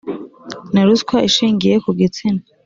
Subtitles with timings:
[0.73, 2.41] na ruswa ishingiye ku gitsina